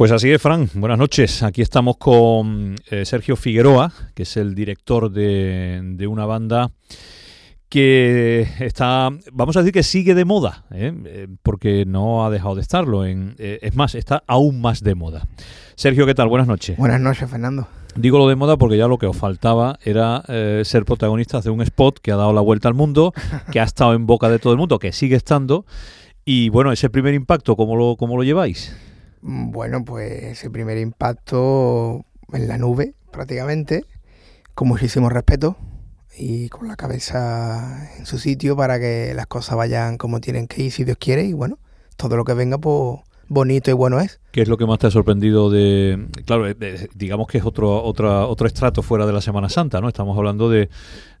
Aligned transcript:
Pues 0.00 0.12
así 0.12 0.30
es, 0.30 0.40
Fran. 0.40 0.70
Buenas 0.72 0.96
noches. 0.96 1.42
Aquí 1.42 1.60
estamos 1.60 1.98
con 1.98 2.74
eh, 2.90 3.04
Sergio 3.04 3.36
Figueroa, 3.36 3.92
que 4.14 4.22
es 4.22 4.38
el 4.38 4.54
director 4.54 5.10
de, 5.10 5.78
de, 5.82 6.06
una 6.06 6.24
banda 6.24 6.70
que 7.68 8.48
está, 8.60 9.10
vamos 9.30 9.58
a 9.58 9.60
decir 9.60 9.74
que 9.74 9.82
sigue 9.82 10.14
de 10.14 10.24
moda, 10.24 10.64
¿eh? 10.70 10.94
Eh, 11.04 11.28
porque 11.42 11.84
no 11.84 12.24
ha 12.24 12.30
dejado 12.30 12.54
de 12.54 12.62
estarlo. 12.62 13.04
En, 13.04 13.34
es 13.36 13.76
más, 13.76 13.94
está 13.94 14.24
aún 14.26 14.62
más 14.62 14.82
de 14.82 14.94
moda. 14.94 15.28
Sergio, 15.74 16.06
¿qué 16.06 16.14
tal? 16.14 16.28
Buenas 16.28 16.48
noches. 16.48 16.78
Buenas 16.78 17.02
noches, 17.02 17.28
Fernando. 17.28 17.68
Digo 17.94 18.16
lo 18.16 18.26
de 18.26 18.36
moda 18.36 18.56
porque 18.56 18.78
ya 18.78 18.88
lo 18.88 18.96
que 18.96 19.04
os 19.04 19.18
faltaba 19.18 19.78
era 19.84 20.22
ser 20.64 20.86
protagonistas 20.86 21.44
de 21.44 21.50
un 21.50 21.60
spot 21.60 21.98
que 21.98 22.10
ha 22.10 22.16
dado 22.16 22.32
la 22.32 22.40
vuelta 22.40 22.68
al 22.68 22.74
mundo, 22.74 23.12
que 23.52 23.60
ha 23.60 23.64
estado 23.64 23.92
en 23.92 24.06
boca 24.06 24.30
de 24.30 24.38
todo 24.38 24.54
el 24.54 24.58
mundo, 24.58 24.78
que 24.78 24.92
sigue 24.92 25.16
estando. 25.16 25.66
Y 26.24 26.48
bueno, 26.48 26.72
ese 26.72 26.88
primer 26.88 27.12
impacto, 27.12 27.54
¿cómo 27.54 27.76
lo, 27.76 27.96
cómo 27.96 28.16
lo 28.16 28.22
lleváis? 28.22 28.74
Mm, 29.22 29.50
bueno, 29.50 29.84
pues 29.84 30.22
ese 30.24 30.50
primer 30.50 30.78
impacto 30.78 32.04
en 32.32 32.48
la 32.48 32.58
nube, 32.58 32.94
prácticamente, 33.10 33.84
con 34.54 34.68
muchísimo 34.68 35.08
respeto 35.08 35.56
y 36.16 36.48
con 36.48 36.68
la 36.68 36.76
cabeza 36.76 37.88
en 37.98 38.06
su 38.06 38.18
sitio 38.18 38.56
para 38.56 38.78
que 38.78 39.12
las 39.14 39.26
cosas 39.26 39.56
vayan 39.56 39.98
como 39.98 40.20
tienen 40.20 40.46
que 40.46 40.62
ir, 40.62 40.72
si 40.72 40.84
Dios 40.84 40.98
quiere, 40.98 41.24
y 41.24 41.32
bueno, 41.32 41.58
todo 41.96 42.16
lo 42.16 42.24
que 42.24 42.34
venga, 42.34 42.58
pues 42.58 43.00
bonito 43.30 43.70
y 43.70 43.74
bueno 43.74 44.00
es. 44.00 44.20
¿Qué 44.32 44.42
es 44.42 44.48
lo 44.48 44.58
que 44.58 44.66
más 44.66 44.78
te 44.78 44.88
ha 44.88 44.90
sorprendido 44.90 45.50
de, 45.50 46.08
claro, 46.26 46.44
digamos 46.94 47.28
que 47.28 47.38
es 47.38 47.44
otro, 47.44 47.82
otra, 47.82 48.26
otro 48.26 48.46
estrato 48.46 48.82
fuera 48.82 49.06
de 49.06 49.12
la 49.12 49.22
Semana 49.22 49.48
Santa, 49.48 49.80
¿no? 49.80 49.88
Estamos 49.88 50.18
hablando 50.18 50.50
de, 50.50 50.68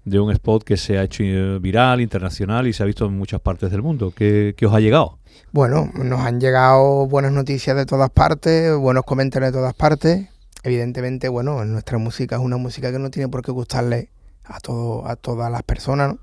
de 0.04 0.20
un 0.20 0.30
spot 0.32 0.64
que 0.64 0.76
se 0.76 0.98
ha 0.98 1.04
hecho 1.04 1.22
eh, 1.22 1.58
viral, 1.60 2.00
internacional 2.00 2.66
y 2.66 2.72
se 2.72 2.82
ha 2.82 2.86
visto 2.86 3.06
en 3.06 3.16
muchas 3.16 3.40
partes 3.40 3.70
del 3.70 3.82
mundo. 3.82 4.12
¿Qué, 4.14 4.54
qué 4.56 4.66
os 4.66 4.74
ha 4.74 4.80
llegado? 4.80 5.18
Bueno, 5.52 5.90
nos 5.94 6.20
han 6.20 6.40
llegado 6.40 7.06
buenas 7.06 7.32
noticias 7.32 7.76
de 7.76 7.86
todas 7.86 8.10
partes, 8.10 8.76
buenos 8.76 9.04
comentarios 9.04 9.52
de 9.52 9.58
todas 9.58 9.74
partes. 9.74 10.28
Evidentemente, 10.62 11.28
bueno, 11.28 11.64
nuestra 11.64 11.98
música 11.98 12.36
es 12.36 12.42
una 12.42 12.56
música 12.56 12.92
que 12.92 12.98
no 12.98 13.10
tiene 13.10 13.28
por 13.28 13.42
qué 13.42 13.52
gustarle 13.52 14.10
a, 14.44 14.58
todo, 14.58 15.06
a 15.06 15.16
todas 15.16 15.50
las 15.50 15.62
personas, 15.62 16.08
¿no? 16.08 16.18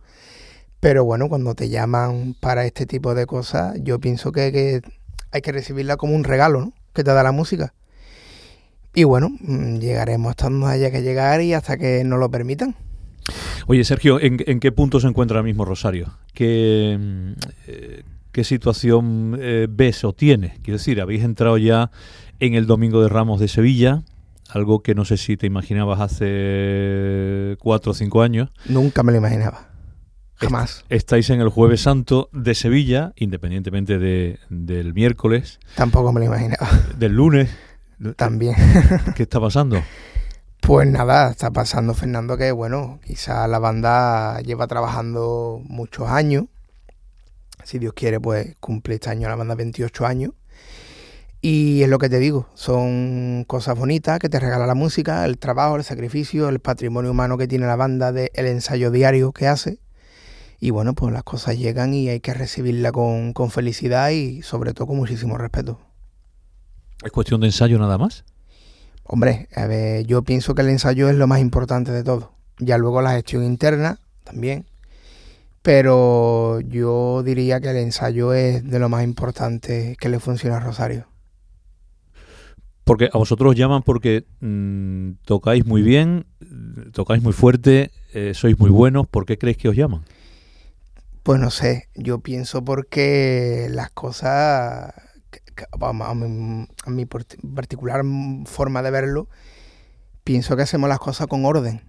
Pero 0.79 1.03
bueno, 1.05 1.27
cuando 1.27 1.55
te 1.55 1.69
llaman 1.69 2.35
para 2.39 2.65
este 2.65 2.85
tipo 2.85 3.15
de 3.15 3.25
cosas, 3.25 3.75
yo 3.81 3.99
pienso 3.99 4.31
que, 4.31 4.81
hay 5.31 5.41
que 5.41 5.51
recibirla 5.51 5.97
como 5.97 6.15
un 6.15 6.23
regalo, 6.23 6.61
¿no? 6.61 6.73
Que 6.93 7.03
te 7.03 7.11
da 7.11 7.23
la 7.23 7.31
música. 7.31 7.73
Y 8.93 9.03
bueno, 9.03 9.29
mm, 9.29 9.77
llegaremos 9.77 10.31
hasta 10.31 10.49
donde 10.49 10.67
haya 10.67 10.91
que 10.91 11.01
llegar 11.01 11.41
y 11.41 11.53
hasta 11.53 11.77
que 11.77 12.03
nos 12.03 12.19
lo 12.19 12.31
permitan. 12.31 12.75
Oye, 13.67 13.83
Sergio, 13.83 14.19
¿en, 14.19 14.37
qué 14.37 14.71
punto 14.71 14.99
se 14.99 15.07
encuentra 15.07 15.37
ahora 15.37 15.45
mismo 15.45 15.65
Rosario? 15.65 16.17
¿Qué, 16.33 16.97
mm, 16.99 17.31
eh, 17.67 18.03
qué 18.31 18.43
situación 18.43 19.37
eh, 19.39 19.67
ves 19.69 20.03
o 20.03 20.13
tiene? 20.13 20.57
Quiero 20.63 20.77
decir, 20.77 21.01
habéis 21.01 21.23
entrado 21.23 21.57
ya 21.57 21.91
en 22.39 22.53
el 22.53 22.65
Domingo 22.65 23.01
de 23.01 23.09
Ramos 23.09 23.39
de 23.39 23.47
Sevilla, 23.49 24.03
algo 24.49 24.81
que 24.81 24.95
no 24.95 25.05
sé 25.05 25.17
si 25.17 25.37
te 25.37 25.45
imaginabas 25.45 25.99
hace 25.99 27.57
cuatro 27.59 27.91
o 27.91 27.95
cinco 27.95 28.21
años. 28.21 28.49
Nunca 28.65 29.03
me 29.03 29.11
lo 29.11 29.17
imaginaba. 29.17 29.69
Jamás. 30.39 30.85
estáis 30.89 31.29
en 31.31 31.41
el 31.41 31.49
Jueves 31.49 31.81
Santo 31.81 32.29
de 32.31 32.53
Sevilla, 32.53 33.13
independientemente 33.15 33.97
de, 33.97 34.39
del 34.49 34.93
miércoles. 34.93 35.59
Tampoco 35.75 36.13
me 36.13 36.19
lo 36.19 36.27
imaginaba. 36.27 36.69
Del 36.97 37.13
lunes. 37.13 37.49
También. 38.15 38.55
¿Qué 39.15 39.23
está 39.23 39.39
pasando? 39.39 39.81
Pues 40.61 40.87
nada, 40.87 41.31
está 41.31 41.49
pasando 41.49 41.93
Fernando 41.93 42.37
que 42.37 42.51
bueno, 42.51 42.99
quizá 43.05 43.47
la 43.47 43.57
banda 43.57 44.39
lleva 44.41 44.67
trabajando 44.67 45.61
muchos 45.63 46.09
años. 46.09 46.45
Si 47.63 47.79
Dios 47.79 47.93
quiere, 47.93 48.19
pues 48.19 48.55
cumple 48.59 48.95
este 48.95 49.09
año 49.09 49.29
la 49.29 49.35
banda 49.35 49.55
28 49.55 50.05
años. 50.05 50.33
Y 51.41 51.83
es 51.83 51.89
lo 51.89 51.99
que 51.99 52.09
te 52.09 52.19
digo, 52.19 52.47
son 52.55 53.45
cosas 53.47 53.77
bonitas 53.77 54.19
que 54.19 54.27
te 54.27 54.39
regala 54.39 54.65
la 54.67 54.73
música, 54.73 55.23
el 55.23 55.37
trabajo, 55.37 55.75
el 55.75 55.83
sacrificio, 55.83 56.49
el 56.49 56.59
patrimonio 56.59 57.11
humano 57.11 57.37
que 57.37 57.47
tiene 57.47 57.67
la 57.67 57.75
banda, 57.75 58.11
de 58.11 58.31
el 58.33 58.47
ensayo 58.47 58.91
diario 58.91 59.31
que 59.31 59.47
hace. 59.47 59.79
Y 60.59 60.71
bueno, 60.71 60.93
pues 60.93 61.13
las 61.13 61.23
cosas 61.23 61.57
llegan 61.57 61.93
y 61.93 62.09
hay 62.09 62.19
que 62.19 62.33
recibirla 62.33 62.91
con, 62.91 63.33
con 63.33 63.51
felicidad 63.51 64.09
y 64.09 64.41
sobre 64.41 64.73
todo 64.73 64.87
con 64.87 64.97
muchísimo 64.97 65.37
respeto. 65.37 65.79
¿Es 67.03 67.11
cuestión 67.11 67.41
de 67.41 67.47
ensayo 67.47 67.77
nada 67.77 67.97
más? 67.97 68.25
Hombre, 69.03 69.47
a 69.55 69.67
ver, 69.67 70.05
yo 70.05 70.23
pienso 70.23 70.55
que 70.55 70.63
el 70.63 70.69
ensayo 70.69 71.09
es 71.09 71.15
lo 71.15 71.27
más 71.27 71.39
importante 71.39 71.91
de 71.91 72.03
todo. 72.03 72.33
Ya 72.59 72.77
luego 72.77 73.01
la 73.01 73.13
gestión 73.13 73.43
interna 73.43 73.99
también. 74.23 74.65
Pero 75.61 76.59
yo 76.61 77.23
diría 77.23 77.59
que 77.59 77.69
el 77.69 77.77
ensayo 77.77 78.33
es 78.33 78.63
de 78.69 78.79
lo 78.79 78.89
más 78.89 79.03
importante 79.03 79.95
que 79.99 80.09
le 80.09 80.19
funciona 80.19 80.57
a 80.57 80.59
Rosario. 80.59 81.07
Porque 82.83 83.09
a 83.11 83.17
vosotros 83.17 83.51
os 83.51 83.55
llaman 83.55 83.83
porque 83.83 84.25
mm, 84.39 85.11
tocáis 85.25 85.65
muy 85.65 85.81
bien, 85.81 86.25
tocáis 86.93 87.21
muy 87.21 87.33
fuerte, 87.33 87.91
eh, 88.13 88.33
sois 88.33 88.57
muy 88.57 88.69
buenos. 88.69 89.07
¿Por 89.07 89.25
qué 89.25 89.37
creéis 89.37 89.57
que 89.57 89.69
os 89.69 89.75
llaman? 89.75 90.03
Pues 91.27 91.41
no 91.41 91.51
sé, 91.51 91.89
yo 91.93 92.19
pienso 92.19 92.63
porque 92.63 93.67
las 93.69 93.89
cosas 93.89 94.93
a 95.81 96.13
mi, 96.87 97.05
particular 97.05 98.01
forma 98.45 98.81
de 98.81 98.91
verlo, 98.91 99.27
pienso 100.23 100.55
que 100.55 100.61
hacemos 100.61 100.87
las 100.87 100.99
cosas 100.99 101.27
con 101.27 101.43
orden. 101.43 101.81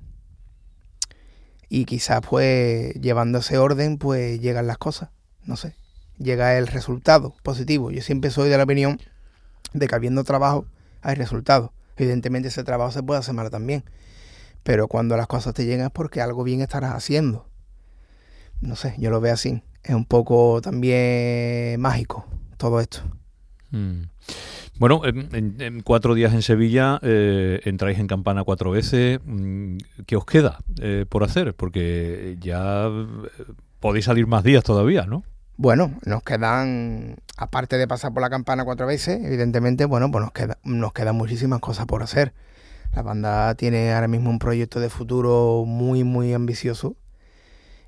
Y 1.68 1.84
quizás 1.84 2.20
pues 2.28 2.94
llevando 2.94 3.38
ese 3.38 3.58
orden 3.58 3.96
pues 3.96 4.40
llegan 4.40 4.66
las 4.66 4.78
cosas, 4.78 5.10
no 5.44 5.54
sé, 5.54 5.76
llega 6.18 6.58
el 6.58 6.66
resultado 6.66 7.36
positivo. 7.44 7.92
Yo 7.92 8.02
siempre 8.02 8.32
soy 8.32 8.48
de 8.48 8.56
la 8.56 8.64
opinión 8.64 9.00
de 9.72 9.86
que 9.86 9.94
habiendo 9.94 10.24
trabajo 10.24 10.66
hay 11.00 11.14
resultados. 11.14 11.70
Evidentemente 11.96 12.48
ese 12.48 12.64
trabajo 12.64 12.90
se 12.90 13.04
puede 13.04 13.20
hacer 13.20 13.34
mal 13.34 13.50
también, 13.50 13.84
pero 14.64 14.88
cuando 14.88 15.16
las 15.16 15.28
cosas 15.28 15.54
te 15.54 15.64
llegan 15.64 15.86
es 15.86 15.92
porque 15.92 16.20
algo 16.20 16.42
bien 16.42 16.60
estarás 16.60 16.92
haciendo. 16.92 17.47
No 18.60 18.76
sé, 18.76 18.94
yo 18.98 19.10
lo 19.10 19.20
veo 19.20 19.34
así. 19.34 19.62
Es 19.84 19.94
un 19.94 20.04
poco 20.04 20.60
también 20.60 21.80
mágico 21.80 22.26
todo 22.56 22.80
esto. 22.80 23.00
Mm. 23.70 24.02
Bueno, 24.78 25.02
en, 25.04 25.80
cuatro 25.82 26.14
días 26.14 26.32
en 26.32 26.42
Sevilla 26.42 27.00
eh, 27.02 27.60
entráis 27.64 27.98
en 27.98 28.06
campana 28.06 28.44
cuatro 28.44 28.70
veces. 28.70 29.18
Mm, 29.24 29.78
¿Qué 30.06 30.16
os 30.16 30.24
queda 30.24 30.58
eh, 30.80 31.04
por 31.08 31.24
hacer? 31.24 31.54
Porque 31.54 32.36
ya 32.40 32.86
eh, 32.86 33.44
podéis 33.80 34.04
salir 34.04 34.26
más 34.26 34.44
días 34.44 34.62
todavía, 34.62 35.04
¿no? 35.04 35.24
Bueno, 35.56 35.98
nos 36.06 36.22
quedan, 36.22 37.16
aparte 37.36 37.78
de 37.78 37.88
pasar 37.88 38.12
por 38.12 38.22
la 38.22 38.30
campana 38.30 38.64
cuatro 38.64 38.86
veces, 38.86 39.20
evidentemente, 39.24 39.84
bueno, 39.86 40.08
pues 40.12 40.22
nos, 40.22 40.32
queda, 40.32 40.58
nos 40.62 40.92
quedan 40.92 41.16
muchísimas 41.16 41.58
cosas 41.58 41.86
por 41.86 42.04
hacer. 42.04 42.32
La 42.94 43.02
banda 43.02 43.56
tiene 43.56 43.92
ahora 43.92 44.06
mismo 44.06 44.30
un 44.30 44.38
proyecto 44.38 44.78
de 44.78 44.88
futuro 44.88 45.64
muy, 45.66 46.04
muy 46.04 46.32
ambicioso 46.32 46.94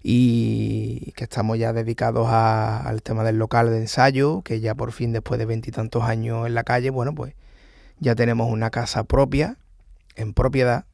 y 0.02 1.12
que 1.12 1.24
estamos 1.24 1.58
ya 1.58 1.72
dedicados 1.72 2.28
al 2.30 3.02
tema 3.02 3.24
del 3.24 3.36
local 3.36 3.70
de 3.70 3.78
ensayo, 3.78 4.42
que 4.42 4.60
ya 4.60 4.74
por 4.74 4.92
fin 4.92 5.12
después 5.12 5.38
de 5.38 5.46
veintitantos 5.46 6.04
años 6.04 6.46
en 6.46 6.54
la 6.54 6.64
calle, 6.64 6.90
bueno, 6.90 7.14
pues 7.14 7.34
ya 7.98 8.14
tenemos 8.14 8.50
una 8.50 8.70
casa 8.70 9.04
propia, 9.04 9.58
en 10.16 10.32
propiedad, 10.32 10.86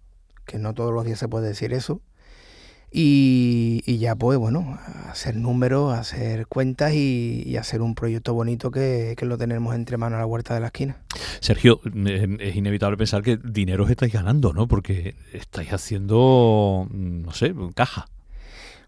que 0.44 0.58
no 0.58 0.74
todos 0.74 0.92
los 0.92 1.04
días 1.04 1.18
se 1.18 1.28
puede 1.28 1.48
decir 1.48 1.72
eso, 1.72 2.00
y, 2.98 3.98
ya 3.98 4.14
pues 4.14 4.38
bueno, 4.38 4.78
hacer 5.08 5.36
números, 5.36 5.92
hacer 5.92 6.46
cuentas 6.46 6.94
y, 6.94 7.56
hacer 7.58 7.82
un 7.82 7.94
proyecto 7.94 8.32
bonito 8.32 8.70
que, 8.70 9.14
que, 9.18 9.26
lo 9.26 9.36
tenemos 9.36 9.74
entre 9.74 9.96
manos 9.98 10.16
a 10.16 10.20
la 10.20 10.26
huerta 10.26 10.54
de 10.54 10.60
la 10.60 10.66
esquina. 10.66 10.96
Sergio, 11.40 11.80
es 11.84 12.56
inevitable 12.56 12.96
pensar 12.96 13.22
que 13.22 13.36
dinero 13.36 13.84
os 13.84 13.90
estáis 13.90 14.12
ganando, 14.12 14.52
¿no? 14.52 14.66
Porque 14.66 15.14
estáis 15.32 15.72
haciendo, 15.72 16.88
no 16.90 17.32
sé, 17.32 17.54
caja. 17.74 18.06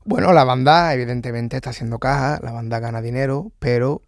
Bueno, 0.08 0.32
la 0.32 0.42
banda 0.42 0.94
evidentemente 0.94 1.56
está 1.56 1.68
haciendo 1.68 1.98
caja, 1.98 2.40
la 2.42 2.50
banda 2.50 2.78
gana 2.80 3.02
dinero, 3.02 3.52
pero 3.58 4.00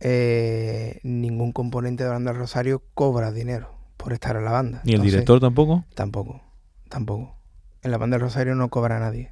eh, 0.00 0.98
ningún 1.04 1.52
componente 1.52 2.02
de 2.02 2.08
la 2.08 2.14
banda 2.14 2.32
del 2.32 2.40
Rosario 2.40 2.82
cobra 2.94 3.30
dinero 3.30 3.70
por 3.96 4.12
estar 4.12 4.34
en 4.34 4.46
la 4.46 4.50
banda. 4.50 4.80
¿Ni 4.82 4.94
el 4.94 5.02
director 5.02 5.38
tampoco? 5.38 5.84
Tampoco, 5.94 6.42
tampoco. 6.88 7.36
En 7.82 7.92
la 7.92 7.98
banda 7.98 8.16
del 8.16 8.22
Rosario 8.22 8.56
no 8.56 8.68
cobra 8.68 8.98
nadie, 8.98 9.30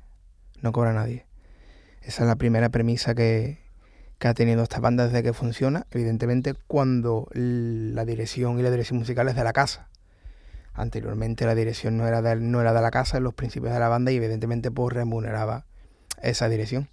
no 0.61 0.71
cobra 0.71 0.93
nadie. 0.93 1.27
Esa 2.03 2.23
es 2.23 2.29
la 2.29 2.37
primera 2.37 2.69
premisa 2.69 3.17
que, 3.17 3.59
ha 4.21 4.35
tenido 4.35 4.63
esta 4.63 4.79
banda 4.79 5.07
desde 5.09 5.25
que 5.25 5.33
funciona, 5.33 5.89
evidentemente 5.91 6.55
cuando 6.69 7.27
la 7.33 8.05
dirección 8.05 8.61
y 8.61 8.63
la 8.63 8.71
dirección 8.71 9.01
musical 9.01 9.29
es 9.29 9.35
de 9.35 9.43
la 9.43 9.53
casa. 9.53 9.89
Anteriormente 10.73 11.47
la 11.47 11.57
dirección 11.57 11.97
no 11.97 12.07
era 12.07 12.23
de, 12.23 12.37
no 12.37 12.61
era 12.61 12.73
de 12.73 12.81
la 12.81 12.93
casa 12.93 13.17
en 13.17 13.25
los 13.25 13.35
principios 13.35 13.73
de 13.75 13.81
la 13.81 13.89
banda 13.89 14.13
y 14.13 14.17
evidentemente 14.19 14.71
pues 14.71 14.95
remuneraba 14.95 15.67
esa 16.23 16.49
dirección. 16.49 16.89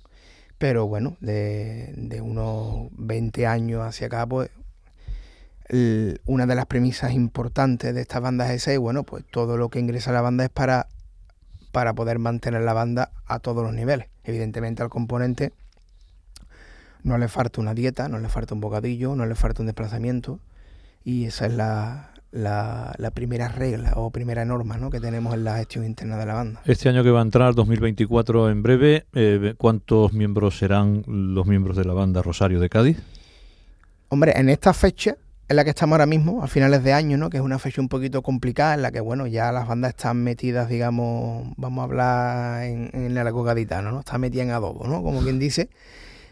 Pero 0.58 0.88
bueno, 0.88 1.16
de, 1.22 2.20
unos 2.22 2.90
20 2.92 3.48
años 3.48 3.82
hacia 3.86 4.08
acá, 4.08 4.26
pues 4.26 4.50
una 6.26 6.46
de 6.48 6.56
las 6.56 6.66
premisas 6.66 7.14
importantes 7.14 7.94
de 7.94 8.02
estas 8.02 8.22
bandas 8.22 8.50
es 8.50 8.64
esa, 8.64 8.74
y 8.74 8.78
bueno, 8.78 9.04
pues 9.04 9.24
todo 9.32 9.56
lo 9.56 9.70
que 9.70 9.80
ingresa 9.80 10.10
a 10.10 10.14
la 10.14 10.22
banda 10.22 10.44
es 10.44 10.50
para, 10.50 10.88
para 11.72 11.94
poder 11.94 12.20
mantener 12.20 12.62
la 12.62 12.74
banda 12.74 13.12
a 13.26 13.40
todos 13.40 13.64
los 13.64 13.74
niveles. 13.74 14.08
Evidentemente 14.24 14.84
al 14.84 14.90
componente 14.90 15.54
no 17.04 17.18
le 17.18 17.28
falta 17.28 17.62
una 17.62 17.74
dieta, 17.74 18.10
no 18.10 18.20
le 18.20 18.30
falta 18.30 18.54
un 18.54 18.62
bocadillo, 18.62 19.16
no 19.16 19.26
le 19.26 19.36
falta 19.36 19.62
un 19.62 19.68
desplazamiento. 19.68 20.40
Y 21.04 21.26
esa 21.26 21.46
es 21.46 21.54
la, 21.54 22.12
la, 22.32 22.94
la 22.98 23.12
primera 23.12 23.48
regla 23.48 23.94
o 23.96 24.12
primera 24.12 24.46
norma 24.46 24.78
¿no? 24.78 24.90
que 24.90 25.00
tenemos 25.00 25.34
en 25.34 25.44
la 25.44 25.58
gestión 25.58 25.86
interna 25.86 26.18
de 26.18 26.26
la 26.26 26.34
banda. 26.34 26.62
Este 26.66 26.90
año 26.90 27.04
que 27.04 27.12
va 27.12 27.20
a 27.20 27.24
entrar, 27.24 27.56
2024 27.56 28.50
en 28.50 28.64
breve, 28.64 29.06
eh, 29.14 29.56
¿cuántos 29.58 30.14
miembros 30.14 30.58
serán 30.58 31.04
los 31.08 31.46
miembros 31.46 31.78
de 31.78 31.86
la 31.86 31.94
banda 31.94 32.22
Rosario 32.22 32.60
de 32.60 32.70
Cádiz? 32.70 32.98
Hombre, 34.10 34.34
en 34.36 34.50
esta 34.50 34.74
fecha 34.74 35.16
en 35.50 35.56
la 35.56 35.64
que 35.64 35.72
estamos 35.72 35.96
ahora 35.96 36.06
mismo, 36.06 36.44
a 36.44 36.48
finales 36.48 36.84
de 36.84 36.94
año, 36.94 37.18
¿no? 37.18 37.32
Que 37.32 37.38
es 37.38 37.44
una 37.44 37.58
fecha 37.58 37.82
un 37.82 37.90
poquito 37.90 38.22
complicada, 38.22 38.76
en 38.76 38.84
la 38.84 38.92
que, 38.92 39.00
bueno, 39.00 39.26
ya 39.26 39.52
las 39.52 39.68
bandas 39.68 39.90
están 39.90 40.24
metidas, 40.24 40.70
digamos, 40.70 41.48
vamos 41.58 41.82
a 41.82 41.84
hablar 41.86 42.64
en, 42.66 42.92
en 42.94 43.18
el 43.18 43.34
gaditano, 43.34 43.92
¿no? 43.92 44.02
Está 44.02 44.20
metida 44.20 44.44
en 44.44 44.52
adobo, 44.52 44.88
¿no? 44.88 45.02
Como 45.02 45.22
quien 45.22 45.40
dice, 45.40 45.70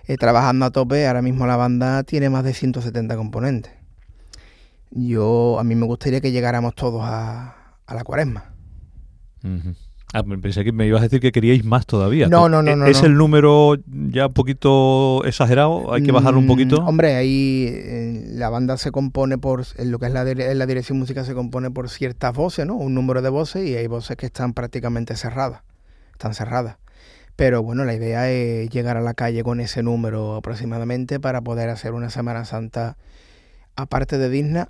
eh, 0.06 0.18
trabajando 0.18 0.68
a 0.68 0.72
tope, 0.72 1.08
ahora 1.08 1.24
mismo 1.24 1.48
la 1.48 1.56
banda 1.56 2.04
tiene 2.04 2.30
más 2.30 2.44
de 2.44 2.54
170 2.54 3.16
componentes. 3.16 3.77
Yo, 4.92 5.60
a 5.60 5.64
mí 5.64 5.76
me 5.76 5.86
gustaría 5.86 6.22
que 6.22 6.32
llegáramos 6.32 6.76
todos 6.76 7.02
a, 7.04 7.56
a 7.86 7.94
la 7.96 8.04
cuaresma. 8.04 8.54
Ujú. 9.44 9.76
Ah, 10.14 10.24
pensé 10.24 10.64
que 10.64 10.72
me 10.72 10.88
ibas 10.88 11.02
a 11.02 11.04
decir 11.04 11.20
que 11.20 11.32
queríais 11.34 11.66
más 11.66 11.86
todavía. 11.86 12.30
No, 12.30 12.48
no, 12.48 12.62
no, 12.62 12.72
¿E- 12.72 12.80
no, 12.80 12.90
¿Es 12.90 13.02
no. 13.02 13.06
el 13.06 13.16
número 13.16 13.76
ya 13.86 14.28
un 14.28 14.34
poquito 14.34 15.24
exagerado? 15.26 15.94
¿Hay 15.94 16.02
que 16.02 16.12
bajarlo 16.14 16.40
un 16.40 16.46
Mm, 16.46 16.50
poquito? 16.50 16.78
Hombre, 16.78 17.16
ahí 17.16 17.68
eh, 17.70 18.24
la 18.32 18.50
banda 18.50 18.78
se 18.78 18.92
compone 18.92 19.38
por, 19.38 19.66
en 19.78 19.92
lo 19.92 20.00
que 20.00 20.06
es 20.08 20.14
la, 20.14 20.24
la 20.24 20.66
dirección 20.66 20.98
música 20.98 21.26
se 21.26 21.34
compone 21.34 21.70
por 21.72 21.90
ciertas 21.90 22.34
voces, 22.34 22.66
¿no? 22.66 22.76
Un 22.76 22.94
número 22.94 23.22
de 23.22 23.30
voces 23.30 23.68
y 23.68 23.76
hay 23.76 23.88
voces 23.88 24.16
que 24.16 24.28
están 24.28 24.54
prácticamente 24.54 25.16
cerradas, 25.18 25.62
están 26.14 26.34
cerradas. 26.34 26.78
Pero 27.36 27.64
bueno, 27.64 27.86
la 27.86 27.94
idea 27.94 28.30
es 28.32 28.70
llegar 28.70 28.98
a 28.98 29.02
la 29.02 29.14
calle 29.14 29.44
con 29.44 29.60
ese 29.60 29.84
número 29.84 30.36
aproximadamente 30.36 31.20
para 31.20 31.42
poder 31.42 31.70
hacer 31.70 31.94
una 31.94 32.10
Semana 32.10 32.46
Santa, 32.46 32.98
aparte 33.76 34.18
de 34.18 34.30
digna, 34.30 34.70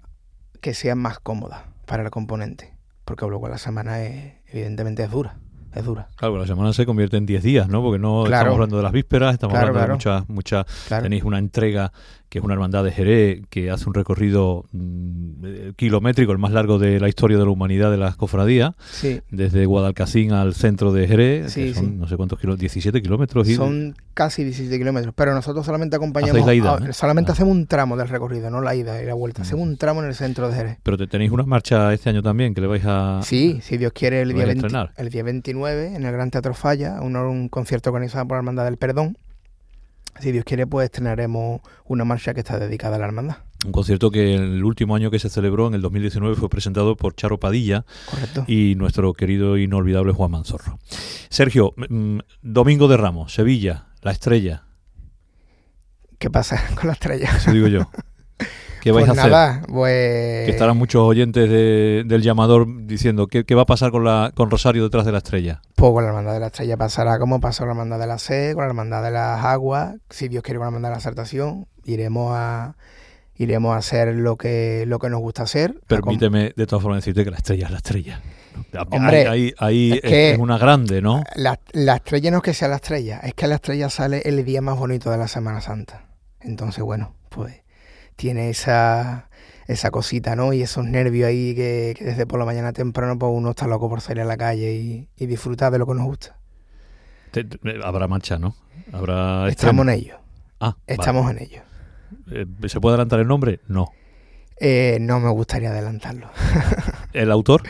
que 0.60 0.74
sea 0.74 0.96
más 0.96 1.20
cómoda 1.20 1.66
para 1.86 2.04
el 2.04 2.10
componente. 2.10 2.74
Porque 3.06 3.26
luego 3.26 3.48
la 3.48 3.58
semana 3.58 4.02
es, 4.04 4.34
evidentemente 4.48 5.04
es 5.04 5.10
dura, 5.12 5.38
es 5.74 5.84
dura. 5.86 6.10
Claro, 6.18 6.38
la 6.38 6.46
semana 6.48 6.74
se 6.74 6.86
convierte 6.86 7.16
en 7.18 7.26
10 7.26 7.42
días, 7.44 7.68
¿no? 7.70 7.82
Porque 7.82 8.00
no 8.00 8.24
Claro. 8.26 8.36
estamos 8.42 8.54
hablando 8.56 8.78
de 8.78 8.84
las 8.84 8.92
vísperas, 8.92 9.34
estamos 9.34 9.54
Claro, 9.54 9.68
hablando 9.70 9.98
claro. 9.98 10.20
de 10.22 10.26
muchas, 10.26 10.64
muchas. 10.66 10.88
Claro. 10.88 11.04
Tenéis 11.04 11.24
una 11.24 11.38
entrega 11.40 11.92
que 12.30 12.40
es 12.40 12.44
una 12.44 12.54
hermandad 12.56 12.84
de 12.84 12.92
Jerez 12.92 13.42
que 13.50 13.72
hace 13.72 13.88
un 13.88 13.94
recorrido 13.94 14.66
mm, 14.74 15.46
eh, 15.46 15.74
kilométrico, 15.78 16.32
el 16.34 16.38
más 16.38 16.52
largo 16.52 16.78
de 16.78 17.00
la 17.00 17.08
historia 17.08 17.38
de 17.38 17.46
la 17.46 17.50
humanidad 17.52 17.90
de 17.90 17.98
las 17.98 18.16
cofradías, 18.18 18.74
Sí, 18.92 19.22
desde 19.32 19.66
Guadalcacín 19.66 20.34
al 20.34 20.54
centro 20.54 20.92
de 20.92 21.08
Jerez, 21.08 21.54
Sí, 21.54 21.66
que 21.66 21.74
son 21.76 21.86
sí. 21.86 21.92
no 21.92 22.08
sé 22.08 22.18
cuántos 22.18 22.40
kilómetros, 22.40 22.60
17 22.60 23.02
kilómetros. 23.02 23.48
y- 23.48 23.56
Son 23.56 23.96
casi 24.14 24.44
17 24.44 24.78
kilómetros, 24.78 25.14
pero 25.16 25.34
nosotros 25.34 25.66
solamente 25.66 25.96
acompañamos. 25.96 26.46
La 26.46 26.54
ida, 26.54 26.76
a- 26.76 26.80
¿no? 26.80 26.94
solamente 26.94 27.32
Ah. 27.32 27.34
hacemos 27.34 27.52
un 27.56 27.66
tramo 27.68 27.96
del 27.96 28.10
recorrido, 28.10 28.50
no 28.50 28.60
la 28.62 28.76
ida 28.76 29.02
y 29.02 29.06
la 29.06 29.14
vuelta. 29.14 29.40
Mm. 29.40 29.44
Hacemos 29.44 29.68
un 29.68 29.78
tramo 29.78 30.02
en 30.02 30.08
el 30.10 30.16
centro 30.16 30.50
de 30.50 30.56
Jerez. 30.56 30.78
Pero 30.84 30.98
te- 30.98 31.08
tenéis 31.08 31.32
una 31.32 31.44
marcha 31.44 31.94
este 31.94 32.10
año 32.10 32.22
también 32.22 32.54
que 32.54 32.62
le 32.62 32.68
vais 32.68 32.84
a. 32.86 33.22
Sí, 33.24 33.60
si 33.62 33.78
Dios 33.78 33.94
quiere, 33.94 34.22
el 34.22 34.30
¿Lo 34.30 34.34
día, 34.36 34.44
vais 34.46 34.52
a 34.52 34.54
20 34.62 34.68
estrenar? 34.68 34.92
el 34.98 35.10
día 35.10 35.24
29 35.24 35.96
en 35.96 36.04
el 36.06 36.12
Gran 36.12 36.30
Teatro 36.32 36.54
Falla, 36.54 37.00
un, 37.02 37.16
un 37.16 37.48
concierto 37.48 37.90
organizado 37.90 38.28
por 38.28 38.36
la 38.36 38.40
Hermandad 38.40 38.66
del 38.66 38.78
Perdón. 38.78 39.18
Si 40.20 40.32
Dios 40.32 40.46
quiere, 40.46 40.68
pues 40.68 40.86
estrenaremos 40.86 41.62
una 41.86 42.06
marcha 42.06 42.34
que 42.34 42.40
está 42.42 42.60
dedicada 42.60 42.96
a 42.96 43.00
la 43.00 43.06
hermandad. 43.06 43.38
Un 43.66 43.72
concierto 43.72 44.12
que 44.12 44.36
el 44.36 44.64
último 44.64 44.96
año 44.96 45.10
que 45.10 45.20
se 45.20 45.30
celebró, 45.30 45.68
en 45.68 45.74
el 45.74 45.82
2019, 45.82 46.36
fue 46.36 46.50
presentado 46.50 46.96
por 46.96 47.16
Charo 47.16 47.40
Padilla 47.40 47.86
¿Correcto? 48.10 48.46
y 48.48 48.76
nuestro 48.76 49.14
querido 49.14 49.56
e 49.56 49.64
inolvidable 49.64 50.14
Juan 50.14 50.32
Manzorro. 50.32 50.80
Sergio, 51.30 51.74
mm, 51.76 52.20
Domingo 52.42 52.88
de 52.88 52.98
Ramos, 52.98 53.34
Sevilla, 53.34 53.88
La 54.02 54.12
Estrella, 54.12 54.64
¿Qué 56.20 56.30
pasa 56.30 56.62
con 56.76 56.88
la 56.88 56.94
estrella? 56.94 57.30
eso 57.36 57.52
digo 57.52 57.68
yo. 57.68 57.90
¿Qué 58.88 58.92
vais 58.94 59.06
pues 59.08 59.18
a 59.18 59.22
hacer? 59.22 59.32
nada, 59.32 59.62
pues. 59.68 60.46
Que 60.46 60.52
estarán 60.52 60.78
muchos 60.78 61.02
oyentes 61.02 61.50
de- 61.50 62.04
del 62.06 62.22
llamador 62.22 62.68
diciendo 62.86 63.28
¿qué, 63.28 63.44
qué 63.46 63.56
va 63.56 63.64
a 63.64 63.66
pasar 63.66 63.92
con, 63.92 64.04
la, 64.04 64.32
con 64.36 64.50
Rosario 64.52 64.84
detrás 64.84 65.06
de 65.06 65.12
la 65.12 65.20
estrella. 65.20 65.62
Pues 65.76 65.92
con 65.92 66.04
la 66.04 66.10
hermandad 66.10 66.34
de 66.34 66.40
la 66.40 66.48
estrella 66.48 66.78
pasará 66.78 67.20
como 67.20 67.40
pasó 67.40 67.60
con 67.60 67.68
la 67.70 67.74
hermandad 67.74 68.00
de 68.00 68.08
la 68.08 68.18
sed, 68.18 68.54
con 68.56 68.64
la 68.64 68.70
hermandad 68.70 69.04
de 69.04 69.12
las 69.12 69.44
aguas, 69.46 69.96
si 70.10 70.28
Dios 70.28 70.44
quiere 70.44 70.58
con 70.58 70.66
la 70.66 70.70
hermandad 70.70 70.90
de 70.90 70.94
la 70.94 70.98
acertación, 70.98 71.68
iremos 71.86 72.32
a 72.36 72.76
iremos 73.40 73.76
a 73.76 73.78
hacer 73.78 74.16
lo 74.16 74.36
que 74.36 74.86
lo 74.88 74.98
que 75.00 75.10
nos 75.10 75.20
gusta 75.20 75.44
hacer. 75.44 75.80
Permíteme 75.88 76.54
de 76.56 76.66
todas 76.66 76.82
formas 76.82 77.00
decirte 77.04 77.24
que 77.24 77.30
la 77.32 77.38
estrella 77.38 77.66
es 77.66 77.72
la 77.72 77.78
estrella. 77.78 78.22
Hombre, 78.90 79.28
ahí 79.28 79.28
ahí- 79.28 79.54
ahí 79.60 79.92
es 79.92 79.96
es, 79.98 80.02
que- 80.10 80.32
es 80.32 80.40
una 80.40 80.58
grande, 80.58 81.02
¿no? 81.04 81.22
La, 81.36 81.60
la 81.74 81.98
estrella 81.98 82.32
no 82.32 82.38
es 82.38 82.44
que 82.44 82.54
sea 82.56 82.68
la 82.68 82.78
estrella, 82.78 83.20
es 83.20 83.36
que 83.36 83.46
la 83.46 83.56
estrella 83.56 83.90
sale 83.92 84.24
el 84.26 84.44
día 84.44 84.62
más 84.62 84.80
bonito 84.80 85.12
de 85.12 85.18
la 85.18 85.28
Semana 85.28 85.62
Santa. 85.62 86.06
Entonces, 86.42 86.84
bueno, 86.84 87.14
pues 87.30 87.62
tiene 88.18 88.50
esa, 88.50 89.30
esa 89.68 89.90
cosita, 89.92 90.36
¿no? 90.36 90.52
Y 90.52 90.62
esos 90.62 90.84
nervios 90.86 91.28
ahí 91.30 91.56
que, 91.56 91.96
que 91.98 92.04
desde 92.04 92.26
por 92.28 92.38
la 92.40 92.46
mañana 92.46 92.74
temprano 92.74 93.18
pues 93.18 93.32
uno 93.34 93.52
está 93.52 93.68
loco 93.68 93.88
por 93.90 94.02
salir 94.02 94.24
a 94.24 94.26
la 94.26 94.36
calle 94.36 94.74
y, 94.76 95.08
y 95.16 95.26
disfrutar 95.28 95.72
de 95.72 95.80
lo 95.80 95.88
que 95.88 95.94
nos 95.94 96.06
gusta. 96.06 96.38
Te- 97.32 97.46
te- 97.46 97.58
habrá 97.86 98.08
marcha, 98.10 98.38
¿no? 98.38 98.56
Habrá 98.92 99.48
Estamos 99.48 99.84
en 99.88 99.94
ello, 99.94 100.18
Ah, 100.60 100.76
estamos 100.88 101.32
en 101.32 101.40
ello. 101.42 101.62
Eh, 102.32 102.46
¿Se 102.68 102.82
puede 102.82 102.96
adelantar 102.96 103.20
el 103.22 103.28
nombre? 103.28 103.62
No. 103.68 103.92
Eh, 104.60 104.98
no 105.00 105.20
me 105.20 105.30
gustaría 105.30 105.70
adelantarlo. 105.70 106.30
¿El 107.14 107.32
autor? 107.32 107.64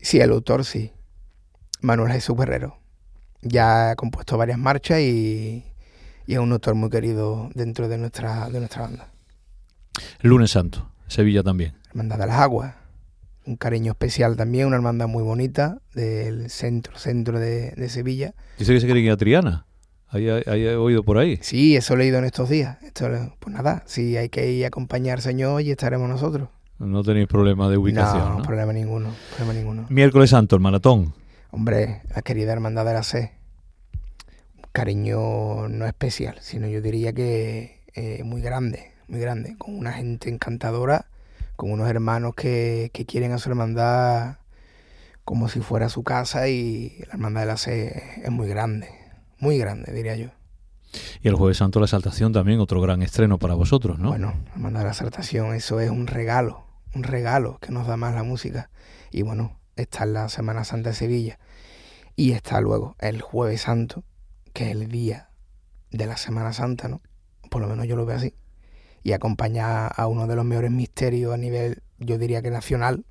Sí, 0.00 0.18
el 0.18 0.30
autor 0.30 0.64
sí. 0.64 0.92
Manuel 1.82 2.12
Jesús 2.12 2.36
Guerrero. 2.38 2.78
Ya 3.42 3.90
ha 3.90 3.96
compuesto 3.96 4.38
varias 4.38 4.58
marchas 4.58 5.00
y, 5.00 5.64
y 6.26 6.32
es 6.32 6.38
un 6.38 6.52
autor 6.52 6.74
muy 6.74 6.88
querido 6.90 7.50
dentro 7.54 7.88
de 7.88 7.98
nuestra, 7.98 8.48
de 8.48 8.60
nuestra 8.60 8.82
banda. 8.82 9.09
Lunes 10.22 10.50
Santo, 10.50 10.90
Sevilla 11.06 11.42
también. 11.42 11.74
Hermandad 11.90 12.18
de 12.18 12.26
las 12.26 12.38
Aguas. 12.40 12.74
Un 13.46 13.56
cariño 13.56 13.92
especial 13.92 14.36
también, 14.36 14.66
una 14.66 14.76
hermandad 14.76 15.08
muy 15.08 15.22
bonita 15.22 15.78
del 15.94 16.50
centro, 16.50 16.96
centro 16.98 17.40
de, 17.40 17.72
de 17.72 17.88
Sevilla. 17.88 18.34
Dice 18.58 18.74
que 18.74 18.80
se 18.80 18.86
quiere 18.86 19.00
ir 19.00 19.10
a 19.10 19.16
Triana. 19.16 19.66
He 20.12 20.74
oído 20.74 21.04
por 21.04 21.18
ahí. 21.18 21.38
Sí, 21.40 21.76
eso 21.76 21.94
he 21.94 21.98
leído 21.98 22.18
en 22.18 22.24
estos 22.24 22.48
días. 22.48 22.82
Esto, 22.82 23.08
pues 23.38 23.54
nada, 23.54 23.84
sí 23.86 24.16
hay 24.16 24.28
que 24.28 24.50
ir 24.50 24.64
a 24.64 24.68
acompañar 24.68 25.18
al 25.18 25.22
Señor 25.22 25.62
y 25.62 25.70
estaremos 25.70 26.08
nosotros. 26.08 26.48
No 26.78 27.02
tenéis 27.02 27.28
problema 27.28 27.68
de 27.68 27.76
ubicación. 27.76 28.28
no, 28.28 28.38
¿no? 28.38 28.42
problema 28.42 28.72
ninguno, 28.72 29.10
problema 29.36 29.58
ninguno. 29.58 29.86
Miércoles 29.88 30.30
Santo, 30.30 30.56
el 30.56 30.62
maratón. 30.62 31.14
Hombre, 31.50 32.02
la 32.14 32.22
querida 32.22 32.52
hermandad 32.52 32.84
de 32.84 32.92
la 32.92 33.02
C. 33.02 33.32
Un 34.56 34.64
cariño 34.72 35.68
no 35.68 35.86
especial, 35.86 36.38
sino 36.40 36.66
yo 36.66 36.80
diría 36.80 37.12
que 37.12 37.82
eh, 37.94 38.22
muy 38.24 38.40
grande, 38.40 38.92
muy 39.10 39.20
grande, 39.20 39.56
con 39.58 39.76
una 39.76 39.92
gente 39.92 40.30
encantadora, 40.30 41.06
con 41.56 41.72
unos 41.72 41.88
hermanos 41.88 42.34
que, 42.34 42.90
que 42.94 43.04
quieren 43.04 43.32
a 43.32 43.38
su 43.38 43.50
hermandad 43.50 44.36
como 45.30 45.48
si 45.48 45.60
fuera 45.60 45.88
su 45.88 46.02
casa 46.02 46.48
y 46.48 46.98
la 47.06 47.12
hermandad 47.12 47.42
de 47.42 47.46
la 47.46 47.56
C 47.56 48.20
es 48.24 48.30
muy 48.30 48.48
grande, 48.48 48.88
muy 49.38 49.58
grande, 49.58 49.92
diría 49.92 50.16
yo. 50.16 50.30
Y 51.22 51.28
el 51.28 51.36
Jueves 51.36 51.58
Santo, 51.58 51.78
la 51.78 51.86
Exaltación 51.86 52.32
también, 52.32 52.58
otro 52.58 52.80
gran 52.80 53.00
estreno 53.02 53.38
para 53.38 53.54
vosotros, 53.54 54.00
¿no? 54.00 54.08
Bueno, 54.08 54.34
la 54.46 54.52
hermandad 54.54 54.80
de 54.80 54.84
la 54.86 54.90
acertación, 54.90 55.54
eso 55.54 55.78
es 55.78 55.88
un 55.90 56.08
regalo, 56.08 56.66
un 56.96 57.04
regalo 57.04 57.58
que 57.60 57.70
nos 57.70 57.86
da 57.86 57.96
más 57.96 58.12
la 58.12 58.24
música. 58.24 58.70
Y 59.12 59.22
bueno, 59.22 59.60
está 59.76 60.04
la 60.04 60.28
Semana 60.28 60.64
Santa 60.64 60.90
de 60.90 60.96
Sevilla. 60.96 61.38
Y 62.16 62.32
está 62.32 62.60
luego 62.60 62.96
el 62.98 63.22
Jueves 63.22 63.60
Santo, 63.60 64.02
que 64.52 64.64
es 64.64 64.70
el 64.72 64.88
día 64.88 65.30
de 65.92 66.06
la 66.06 66.16
Semana 66.16 66.52
Santa, 66.52 66.88
¿no? 66.88 67.02
Por 67.50 67.62
lo 67.62 67.68
menos 67.68 67.86
yo 67.86 67.94
lo 67.94 68.04
veo 68.04 68.16
así. 68.16 68.34
Y 69.02 69.12
acompaña 69.12 69.86
a 69.86 70.06
uno 70.06 70.26
de 70.26 70.36
los 70.36 70.44
mejores 70.44 70.70
misterios 70.70 71.32
a 71.32 71.36
nivel, 71.36 71.82
yo 71.98 72.18
diría 72.18 72.42
que 72.42 72.50
nacional, 72.50 73.04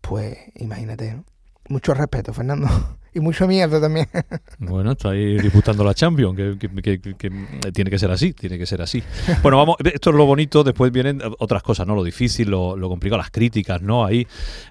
pues 0.00 0.38
imagínate, 0.56 1.14
¿no? 1.14 1.24
Mucho 1.70 1.94
respeto, 1.94 2.32
Fernando. 2.34 2.68
Y 3.12 3.18
mucho 3.18 3.48
miedo 3.48 3.80
también. 3.80 4.06
Bueno, 4.60 4.92
estáis 4.92 5.42
disputando 5.42 5.82
la 5.82 5.94
Champions, 5.94 6.36
que, 6.36 6.56
que- 6.60 6.68
que- 6.80 7.00
que- 7.00 7.14
que 7.16 7.72
tiene 7.72 7.90
que 7.90 7.98
ser 7.98 8.08
así, 8.12 8.32
tiene 8.34 8.56
que 8.56 8.66
ser 8.66 8.80
así. 8.82 9.02
Bueno, 9.42 9.56
vamos, 9.56 9.78
esto 9.92 10.10
es 10.10 10.16
lo 10.16 10.26
bonito, 10.26 10.62
después 10.62 10.92
vienen 10.92 11.20
otras 11.40 11.64
cosas, 11.64 11.88
¿no? 11.88 11.96
Lo 11.96 12.04
difícil, 12.04 12.48
lo, 12.48 12.76
lo 12.76 12.88
complicado, 12.88 13.18
las 13.18 13.32
críticas, 13.32 13.82
¿no? 13.82 14.04
Ahí 14.04 14.28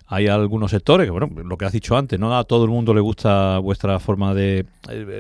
hay 0.07 0.27
algunos 0.27 0.71
sectores 0.71 1.05
que, 1.05 1.11
bueno, 1.11 1.29
lo 1.43 1.57
que 1.57 1.65
has 1.65 1.73
dicho 1.73 1.97
antes, 1.97 2.17
¿no? 2.17 2.33
A 2.37 2.45
todo 2.45 2.63
el 2.63 2.69
mundo 2.69 2.93
le 2.93 3.01
gusta 3.01 3.57
vuestra 3.57 3.99
forma 3.99 4.33
de, 4.33 4.65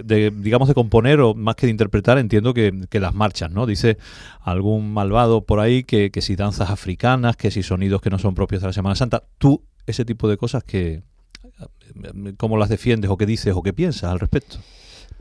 de, 0.05 0.31
digamos, 0.33 0.69
de 0.69 0.73
componer 0.73 1.19
o 1.19 1.33
más 1.33 1.57
que 1.57 1.65
de 1.65 1.71
interpretar, 1.71 2.19
entiendo 2.19 2.53
que 2.53 2.71
las 3.01 3.13
marchas, 3.13 3.51
¿no? 3.51 3.65
Dice 3.65 3.97
algún 4.43 4.93
malvado 4.93 5.41
por 5.43 5.59
ahí 5.59 5.83
que, 5.83 6.09
que 6.09 6.21
si 6.21 6.37
danzas 6.37 6.69
africanas, 6.69 7.35
que 7.35 7.51
si 7.51 7.63
sonidos 7.63 8.01
que 8.01 8.09
no 8.09 8.17
son 8.17 8.33
propios 8.33 8.61
de 8.61 8.67
la 8.67 8.73
Semana 8.73 8.95
Santa, 8.95 9.23
tú, 9.39 9.61
ese 9.85 10.05
tipo 10.05 10.29
de 10.29 10.37
cosas 10.37 10.63
que... 10.63 11.01
¿Cómo 12.37 12.57
las 12.57 12.69
defiendes 12.69 13.09
o 13.09 13.17
qué 13.17 13.25
dices 13.25 13.53
o 13.55 13.61
qué 13.61 13.73
piensas 13.73 14.11
al 14.11 14.19
respecto? 14.19 14.57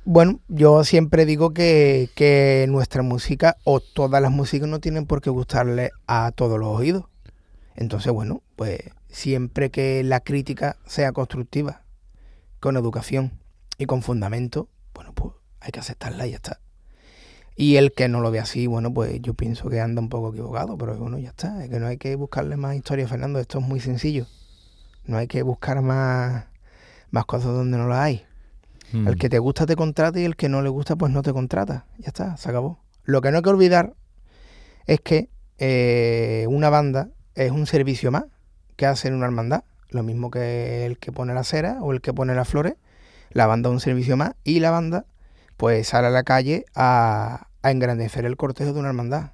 Bueno, 0.04 0.40
yo 0.49 0.85
siempre 0.85 1.26
digo 1.26 1.52
que, 1.52 2.09
que 2.14 2.66
nuestra 2.68 3.02
música 3.02 3.57
o 3.64 3.80
todas 3.80 4.23
las 4.23 4.30
músicas 4.30 4.68
no 4.68 4.80
tienen 4.80 5.07
por 5.07 5.21
qué 5.21 5.30
gustarle 5.30 5.90
a 6.07 6.33
todos 6.33 6.59
los 6.59 6.68
oídos. 6.68 7.04
Entonces, 7.76 8.12
bueno, 8.12 8.42
pues 8.57 8.80
siempre 9.09 9.71
que 9.71 10.02
la 10.04 10.21
crítica 10.21 10.76
sea 10.87 11.12
constructiva, 11.12 11.83
con 12.61 12.76
educación 12.76 13.33
y 13.78 13.87
con 13.87 14.02
fundamento, 14.02 14.68
bueno, 14.95 15.12
pues 15.14 15.35
hay 15.61 15.73
que 15.73 15.80
aceptarla 15.80 16.26
y 16.26 16.30
ya 16.30 16.37
está. 16.37 16.61
Y 17.54 17.76
el 17.76 17.92
que 17.92 18.09
no 18.09 18.21
lo 18.21 18.30
ve 18.30 18.38
así, 18.38 18.66
bueno, 18.68 18.95
pues 18.95 19.21
yo 19.21 19.35
pienso 19.35 19.68
que 19.68 19.80
anda 19.80 20.00
un 20.00 20.09
poco 20.09 20.30
equivocado, 20.30 20.78
pero 20.78 20.97
bueno, 20.97 21.18
ya 21.18 21.30
está. 21.30 21.64
Es 21.64 21.71
que 21.71 21.80
no 21.80 21.88
hay 21.88 21.99
que 21.99 22.14
buscarle 22.14 22.57
más 22.57 22.76
historia, 22.76 23.09
Fernando. 23.09 23.40
Esto 23.40 23.59
es 23.59 23.66
muy 23.66 23.80
sencillo. 23.80 24.26
No 25.08 25.16
hay 25.16 25.26
que 25.26 25.42
buscar 25.42 25.82
más, 25.82 26.44
más 27.10 27.24
cosas 27.24 27.52
donde 27.52 27.76
no 27.78 27.88
las 27.88 27.98
hay. 27.98 28.24
El 28.92 29.16
Mm. 29.16 29.18
que 29.18 29.28
te 29.28 29.38
gusta 29.38 29.66
te 29.66 29.74
contrata 29.74 30.18
y 30.20 30.24
el 30.24 30.36
que 30.36 30.48
no 30.48 30.62
le 30.62 30.68
gusta, 30.68 30.96
pues 30.96 31.12
no 31.12 31.22
te 31.22 31.32
contrata. 31.32 31.86
Ya 31.98 32.06
está, 32.08 32.36
se 32.36 32.48
acabó. 32.48 32.78
Lo 33.04 33.20
que 33.20 33.30
no 33.30 33.38
hay 33.38 33.42
que 33.42 33.48
olvidar 33.50 33.94
es 34.86 35.00
que 35.00 35.28
eh, 35.58 36.46
una 36.48 36.70
banda 36.70 37.08
es 37.34 37.50
un 37.50 37.66
servicio 37.66 38.10
más 38.12 38.24
que 38.76 38.86
hace 38.86 39.08
en 39.08 39.14
una 39.14 39.26
hermandad. 39.26 39.64
Lo 39.90 40.02
mismo 40.02 40.30
que 40.30 40.86
el 40.86 40.98
que 40.98 41.10
pone 41.12 41.34
la 41.34 41.42
cera 41.44 41.78
o 41.82 41.92
el 41.92 42.00
que 42.00 42.12
pone 42.14 42.34
las 42.34 42.48
flores. 42.48 42.74
La 43.30 43.46
banda 43.46 43.68
es 43.70 43.72
un 43.74 43.80
servicio 43.80 44.16
más 44.16 44.32
y 44.44 44.60
la 44.60 44.70
banda 44.70 45.04
pues 45.56 45.88
sale 45.88 46.06
a 46.06 46.10
la 46.10 46.22
calle 46.22 46.64
a, 46.74 47.48
a 47.62 47.70
engrandecer 47.70 48.24
el 48.24 48.36
cortejo 48.36 48.72
de 48.72 48.78
una 48.80 48.88
hermandad. 48.88 49.32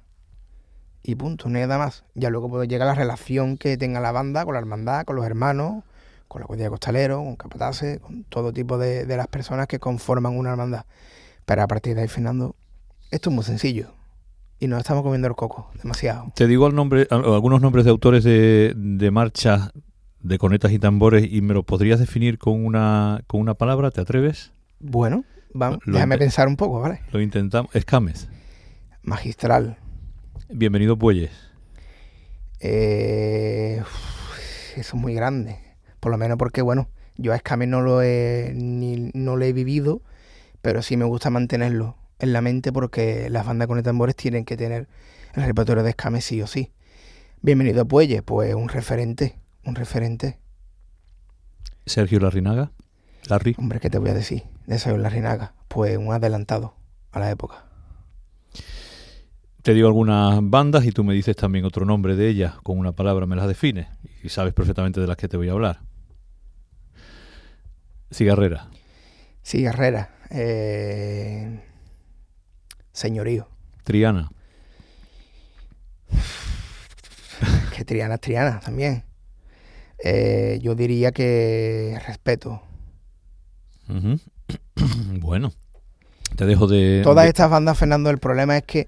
Y 1.07 1.13
punto, 1.15 1.49
no 1.49 1.57
hay 1.59 1.65
nada 1.67 1.77
más. 1.77 2.03
Ya 2.15 2.29
luego 2.31 2.49
pues, 2.49 2.67
llega 2.67 2.83
la 2.85 2.95
relación 2.95 3.57
que 3.57 3.77
tenga 3.77 3.99
la 3.99 4.11
banda 4.11 4.43
con 4.43 4.53
la 4.55 4.59
hermandad, 4.59 5.05
con 5.05 5.15
los 5.15 5.25
hermanos, 5.25 5.83
con 6.27 6.41
la 6.41 6.47
cuadrilla 6.47 6.65
de 6.65 6.71
costaleros, 6.71 7.19
con 7.19 7.35
capataces, 7.35 7.99
con 7.99 8.23
todo 8.23 8.51
tipo 8.51 8.77
de, 8.79 9.05
de 9.05 9.15
las 9.17 9.27
personas 9.27 9.67
que 9.67 9.77
conforman 9.77 10.35
una 10.35 10.51
hermandad. 10.51 10.85
Pero 11.45 11.61
a 11.61 11.67
partir 11.67 11.93
de 11.95 12.01
ahí, 12.01 12.07
Fernando, 12.07 12.55
esto 13.11 13.29
es 13.29 13.35
muy 13.35 13.43
sencillo. 13.45 13.89
Y 14.59 14.67
nos 14.67 14.79
estamos 14.79 15.03
comiendo 15.03 15.27
el 15.27 15.35
coco, 15.35 15.69
demasiado. 15.83 16.31
Te 16.33 16.47
digo 16.47 16.65
el 16.65 16.73
nombre, 16.73 17.07
al- 17.11 17.25
algunos 17.25 17.61
nombres 17.61 17.85
de 17.85 17.91
autores 17.91 18.23
de, 18.23 18.73
de 18.75 19.11
marchas 19.11 19.71
de 20.21 20.39
cornetas 20.39 20.71
y 20.71 20.79
tambores 20.79 21.27
y 21.31 21.41
me 21.41 21.53
lo 21.53 21.61
podrías 21.61 21.99
definir 21.99 22.39
con 22.39 22.65
una, 22.65 23.21
con 23.27 23.41
una 23.41 23.53
palabra, 23.53 23.91
¿te 23.91 24.01
atreves? 24.01 24.53
Bueno, 24.79 25.23
vamos, 25.53 25.79
Lo 25.85 25.93
déjame 25.93 26.17
pensar 26.17 26.47
un 26.47 26.55
poco, 26.55 26.79
¿vale? 26.79 27.01
Lo 27.11 27.21
intentamos. 27.21 27.75
Escámez. 27.75 28.27
Magistral. 29.03 29.77
Bienvenido 30.49 30.95
Bueyes. 30.95 31.31
Eh, 32.59 33.81
eso 34.75 34.95
es 34.97 35.01
muy 35.01 35.15
grande. 35.15 35.57
Por 35.99 36.11
lo 36.11 36.17
menos 36.17 36.37
porque, 36.37 36.61
bueno, 36.61 36.87
yo 37.17 37.33
a 37.33 37.35
Escame 37.35 37.65
no 37.65 37.81
lo 37.81 38.03
he, 38.03 38.51
ni, 38.55 39.11
no 39.13 39.37
lo 39.37 39.45
he 39.45 39.53
vivido, 39.53 40.01
pero 40.61 40.83
sí 40.83 40.97
me 40.97 41.05
gusta 41.05 41.31
mantenerlo 41.31 41.97
en 42.19 42.31
la 42.31 42.41
mente 42.41 42.71
porque 42.71 43.29
las 43.31 43.45
bandas 43.45 43.67
con 43.67 43.81
tambores 43.81 44.15
tienen 44.15 44.45
que 44.45 44.55
tener 44.55 44.87
el 45.33 45.43
repertorio 45.43 45.83
de 45.83 45.89
Escame 45.89 46.21
sí 46.21 46.41
o 46.43 46.47
sí. 46.47 46.71
Bienvenido 47.41 47.81
a 47.81 47.85
Puelles, 47.85 48.21
pues 48.21 48.53
un 48.53 48.69
referente, 48.69 49.39
un 49.63 49.73
referente. 49.73 50.37
Sergio 51.87 52.19
Larrinaga. 52.19 52.71
Larry. 53.27 53.55
Hombre, 53.57 53.79
¿qué 53.79 53.89
te 53.89 53.97
voy 53.97 54.09
a 54.09 54.13
decir? 54.13 54.43
De 54.67 54.75
eso 54.75 54.95
la 54.95 55.09
Rinaga, 55.09 55.53
pues 55.67 55.97
un 55.97 56.13
adelantado 56.13 56.75
a 57.11 57.19
la 57.19 57.31
época. 57.31 57.65
Te 59.65 59.73
digo 59.73 59.87
algunas 59.87 60.37
bandas 60.43 60.85
y 60.85 60.91
tú 60.91 61.03
me 61.03 61.15
dices 61.15 61.35
también 61.35 61.65
otro 61.65 61.85
nombre 61.87 62.15
de 62.15 62.27
ellas, 62.29 62.53
con 62.61 62.77
una 62.77 62.91
palabra 62.91 63.25
me 63.25 63.35
las 63.35 63.47
defines 63.47 63.87
y 64.21 64.29
sabes 64.29 64.53
perfectamente 64.53 65.01
de 65.01 65.07
las 65.07 65.17
que 65.17 65.27
te 65.27 65.37
voy 65.37 65.49
a 65.49 65.53
hablar. 65.53 65.79
Cigarrera. 68.13 68.69
Sí, 69.41 69.63
Guerrera. 69.63 70.11
Eh, 70.29 71.63
señorío. 72.93 73.47
Triana. 73.83 74.29
que 77.75 77.83
Triana 77.85 78.13
es 78.15 78.21
Triana 78.21 78.59
también. 78.59 79.03
Eh, 80.03 80.59
yo 80.61 80.75
diría 80.75 81.11
que 81.11 81.99
respeto. 82.05 82.61
Bueno. 85.19 85.51
Te 86.35 86.45
dejo 86.45 86.67
de... 86.67 87.01
Todas 87.03 87.23
de- 87.23 87.29
estas 87.29 87.49
bandas, 87.49 87.77
Fernando, 87.79 88.11
el 88.11 88.19
problema 88.19 88.57
es 88.57 88.63
que 88.63 88.87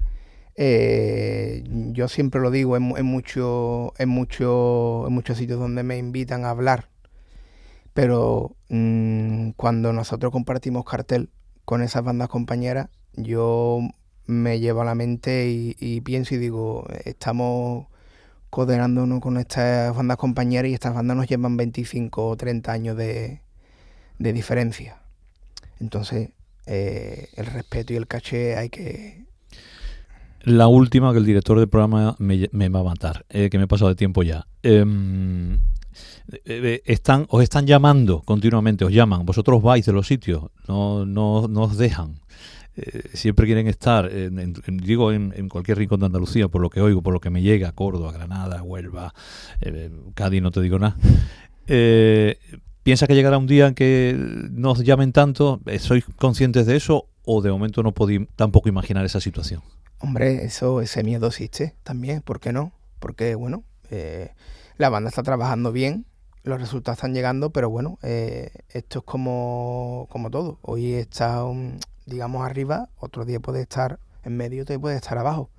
eh, 0.58 1.64
yo 1.94 2.08
siempre 2.08 2.42
lo 2.42 2.52
digo 2.52 2.78
en, 2.78 2.86
en, 2.98 2.98
en, 2.98 3.06
mucho- 3.08 3.94
en 4.00 4.10
muchos 4.10 5.38
sitios 5.38 5.60
donde 5.60 5.84
me 5.84 5.98
invitan 5.98 6.46
a 6.46 6.52
hablar, 6.52 6.90
pero 7.94 8.56
mm, 8.70 9.52
cuando 9.52 9.94
nosotros 9.94 10.32
compartimos 10.32 10.86
cartel 10.86 11.30
con 11.66 11.82
esas 11.82 12.04
bandas 12.04 12.30
compañeras, 12.30 12.90
yo 13.14 13.80
me 14.26 14.60
llevo 14.60 14.82
a 14.82 14.86
la 14.86 14.96
mente 14.96 15.50
y, 15.50 16.02
pienso 16.02 16.36
y 16.36 16.38
digo, 16.38 16.86
estamos 17.06 17.88
coordinándonos 18.52 19.22
con 19.22 19.38
estas 19.38 19.96
bandas 19.96 20.18
compañeras 20.18 20.72
y 20.72 20.76
estas 20.76 20.96
bandas 20.96 21.18
nos 21.18 21.28
llevan 21.30 21.58
25 21.58 22.28
o 22.30 22.38
30 22.38 22.74
años 22.74 22.98
de, 22.98 23.42
de 24.20 24.34
diferencia. 24.34 25.00
Entonces, 25.82 26.32
eh, 26.68 27.30
el 27.38 27.48
respeto 27.48 27.94
y 27.94 27.98
el 27.98 28.08
caché 28.08 28.58
hay 28.58 28.70
que... 28.70 29.27
La 30.48 30.68
última 30.70 31.12
que 31.12 31.18
el 31.20 31.26
director 31.26 31.60
del 31.60 31.68
programa 31.68 32.16
me, 32.20 32.70
va 32.70 32.80
a 32.80 32.84
matar, 32.84 33.26
eh, 33.28 33.50
que 33.50 33.58
me 33.58 33.66
he 33.66 33.68
pasado 33.68 33.90
de 33.90 33.96
tiempo 33.96 34.24
ya. 34.24 34.48
Em, 34.64 35.56
eh, 35.56 35.60
eh, 36.46 36.82
están, 36.86 37.26
os 37.30 37.44
están 37.44 37.68
llamando 37.68 38.22
continuamente, 38.24 38.86
os 38.86 38.94
llaman. 38.94 39.26
Vosotros 39.26 39.62
vais 39.62 39.86
de 39.86 39.92
los 39.92 40.08
sitios, 40.08 40.46
no, 40.66 41.06
no, 41.06 41.50
no 41.50 41.64
os 41.64 41.78
dejan. 41.78 42.22
Eh, 42.78 43.10
siempre 43.14 43.46
quieren 43.46 43.68
estar, 43.68 44.10
en- 44.10 44.54
digo, 44.78 45.12
en, 45.12 45.50
cualquier 45.50 45.80
rincón 45.80 46.00
de 46.00 46.06
Andalucía, 46.06 46.48
por 46.48 46.62
lo 46.62 46.70
que 46.70 46.80
oigo, 46.80 47.02
por 47.02 47.14
lo 47.14 47.20
que 47.20 47.30
me 47.30 47.42
llega, 47.42 47.74
Córdoba, 47.74 48.14
Granada, 48.14 48.64
Huelva, 48.64 49.14
Cádiz, 50.14 50.42
no 50.42 50.52
te 50.52 50.62
digo 50.62 50.80
nada. 50.80 50.96
Eh, 51.68 52.38
¿Piensa 52.84 53.06
que 53.06 53.16
llegará 53.16 53.38
un 53.38 53.48
día 53.48 53.68
en 53.68 53.76
que 53.76 54.16
nos 54.52 54.82
llamen 54.82 55.12
tanto? 55.12 55.60
¿Sois 55.80 56.06
conscientes 56.16 56.66
de 56.68 56.78
eso 56.78 57.10
o 57.26 57.42
de 57.42 57.52
momento 57.52 57.84
no 57.84 57.92
podéis 57.92 58.22
tampoco 58.38 58.70
imaginar 58.70 59.04
esa 59.04 59.20
situación? 59.20 59.62
Hombre, 60.00 60.46
eso, 60.46 60.82
ese 60.82 61.04
miedo 61.04 61.28
existe 61.28 61.76
también, 61.84 62.22
¿por 62.22 62.40
qué 62.40 62.54
no? 62.54 62.72
Porque, 63.00 63.34
bueno, 63.36 63.64
eh, 63.90 64.34
la 64.78 64.90
banda 64.90 65.10
está 65.10 65.24
trabajando 65.24 65.72
bien, 65.72 66.06
los 66.44 66.60
resultados 66.62 66.98
están 67.00 67.14
llegando, 67.14 67.50
pero 67.50 67.70
bueno, 67.70 67.98
eh, 68.04 68.52
esto 68.70 69.00
es 69.00 69.06
como, 69.06 70.08
como 70.12 70.30
todo. 70.30 70.60
Hoy 70.62 70.94
está, 70.94 71.44
digamos, 72.06 72.46
arriba, 72.46 72.90
otro 72.98 73.26
día 73.26 73.40
puede 73.40 73.62
estar 73.62 74.00
en 74.24 74.38
medio, 74.38 74.64
otro 74.64 74.74
día 74.74 74.82
puede 74.82 74.96
estar 74.98 75.18
abajo. 75.18 75.50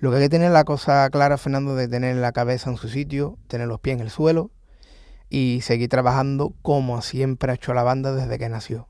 Lo 0.00 0.10
que 0.10 0.16
hay 0.16 0.22
que 0.24 0.28
tener 0.30 0.50
la 0.50 0.64
cosa 0.64 1.08
clara, 1.10 1.38
Fernando, 1.38 1.76
de 1.76 1.86
tener 1.86 2.16
la 2.16 2.32
cabeza 2.32 2.70
en 2.70 2.76
su 2.76 2.88
sitio, 2.88 3.38
tener 3.46 3.68
los 3.68 3.80
pies 3.80 3.96
en 3.96 4.00
el 4.00 4.10
suelo 4.10 4.50
y 5.28 5.60
seguir 5.62 5.88
trabajando 5.88 6.54
como 6.62 7.02
siempre 7.02 7.52
ha 7.52 7.54
hecho 7.54 7.72
la 7.72 7.82
banda 7.82 8.12
desde 8.14 8.38
que 8.38 8.48
nació. 8.48 8.88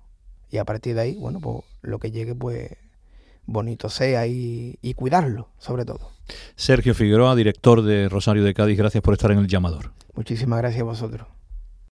Y 0.50 0.58
a 0.58 0.64
partir 0.64 0.94
de 0.94 1.02
ahí, 1.02 1.16
bueno, 1.16 1.38
pues 1.40 1.64
lo 1.82 1.98
que 1.98 2.10
llegue, 2.10 2.34
pues 2.34 2.76
bonito 3.50 3.88
sea 3.88 4.26
y, 4.26 4.78
y 4.80 4.94
cuidarlo, 4.94 5.48
sobre 5.58 5.84
todo. 5.84 6.10
Sergio 6.56 6.94
Figueroa, 6.94 7.34
director 7.34 7.82
de 7.82 8.08
Rosario 8.08 8.44
de 8.44 8.54
Cádiz, 8.54 8.78
gracias 8.78 9.02
por 9.02 9.14
estar 9.14 9.30
en 9.32 9.38
el 9.38 9.48
llamador. 9.48 9.92
Muchísimas 10.14 10.58
gracias 10.60 10.82
a 10.82 10.84
vosotros. 10.84 11.26